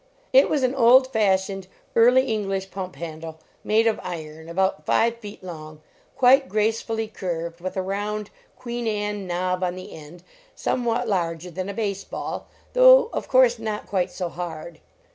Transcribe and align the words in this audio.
It 0.33 0.49
was 0.49 0.63
an 0.63 0.73
old 0.73 1.13
fashioned, 1.13 1.67
Early 1.95 2.23
English 2.23 2.71
pump 2.71 2.95
handle, 2.95 3.39
made 3.63 3.85
of 3.85 3.99
iron, 4.01 4.49
about 4.49 4.83
five 4.83 5.19
fivt 5.21 5.43
long, 5.43 5.79
quite 6.17 6.49
gracefully 6.49 7.07
curved, 7.07 7.61
with 7.61 7.77
a 7.77 7.83
round 7.83 8.31
Queen 8.55 8.87
Anne 8.87 9.27
knob 9.27 9.61
on 9.63 9.75
the 9.75 9.91
end, 9.93 10.23
somewhat 10.55 11.07
larger 11.07 11.51
than 11.51 11.69
a 11.69 11.73
base 11.75 12.03
ball, 12.03 12.47
though 12.73 13.11
of 13.13 13.27
course 13.27 13.59
not 13.59 13.85
quite 13.85 14.09
so 14.09 14.27
hard. 14.29 14.79